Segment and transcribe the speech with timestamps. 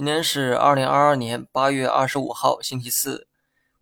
[0.00, 3.28] 今天是二零二二年八月二十五号，星期四。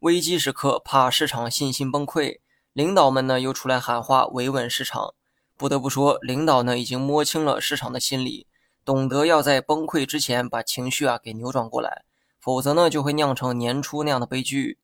[0.01, 2.41] 危机时刻，怕市场信心崩溃，
[2.73, 5.15] 领导们呢又出来喊话维稳市场。
[5.57, 8.49] 不得不说，领导呢已经摸清了市场的心理，
[8.85, 12.03] 懂得要在崩溃之前把情绪啊给扭转过来，
[12.41, 14.81] 否则呢就会酿成年初那样的悲剧。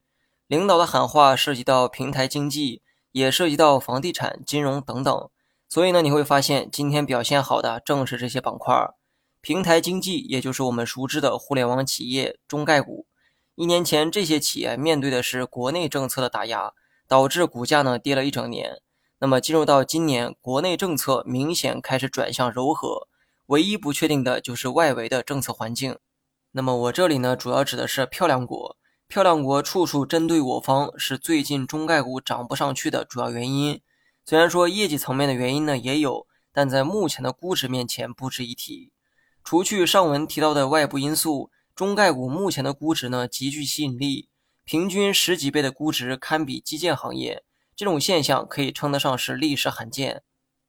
[0.47, 2.81] 领导的喊话涉及到平台经济，
[3.11, 5.29] 也涉及到房地产、金融等等，
[5.69, 8.73] 所以呢你会发现今天表现好的正是这些板块。
[9.45, 13.07] 平台经济，也就是我们熟知的互联网企业、中概股。
[13.57, 16.73] 一年前，这些企业面对的是国内政策的打压，
[17.07, 18.79] 导致股价呢跌了一整年。
[19.19, 23.07] 那么进入到今年，国内政策明显开始转向柔和，
[23.49, 25.99] 唯一不确定的就是外围的政策环境。
[26.53, 28.79] 那么我这里呢，主要指的是漂亮国。
[29.09, 33.83] 漂亮国处处针对我方，是最近中概股涨不上去的主要原因。
[34.25, 38.94] 虽然说业绩层面的原因呢也有，但在目前的估值面前不值一提。
[39.45, 44.31] 除去上文提到的外部因素，中概股目前的估值呢极具吸引力，
[44.65, 47.45] 平均十几倍的估值堪比基建行业，
[47.77, 50.23] 这种现象可以称得上是历史罕见。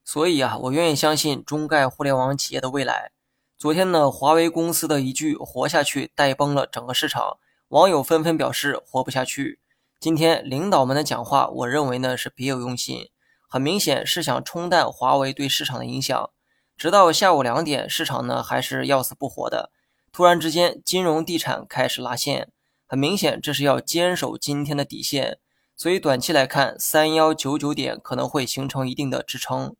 [0.04, 3.12] 所以啊，我愿意相信中概互联网企业的未来。
[3.56, 9.58] 昨天呢，华为公司的一句“活下去”带崩了整个市场，网友纷纷表示活不下去。
[9.98, 13.08] 今天领导们的讲话，我认为呢是别有用心，
[13.48, 16.30] 很明显是想冲淡华为对市场的影响。
[16.76, 19.70] 直到下午两点，市场呢还是要死不活的。
[20.12, 22.52] 突然之间，金融地产开始拉线，
[22.86, 25.38] 很明显这是要坚守今天的底线。
[25.74, 29.74] 所以短期来看，三幺九九点可能会形成一定的支撑。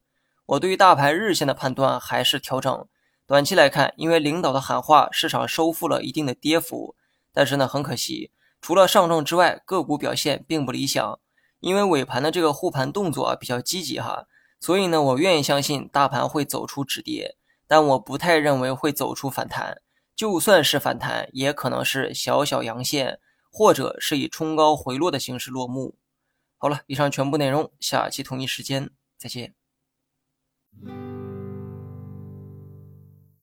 [0.46, 2.86] 我对于大盘日线的判断还是调整。
[3.26, 6.94] 短期来看，因为领导的喊话，市场收复了一定的跌幅，
[7.32, 8.30] 但是呢，很可惜，
[8.62, 11.18] 除了上证之外，个股表现并不理想。
[11.60, 14.24] 因为尾盘的这个护盘动作啊比较积极哈。
[14.58, 19.82] 所以呢，我愿意相信大盘会走出止跌，但我不太认为会走出反弹。
[20.14, 23.20] 就算是反弹，也可能是小小阳线，
[23.52, 25.98] 或者是以冲高回落的形式落幕。
[26.56, 29.54] 好了，以上全部内容，下期同一时间再见。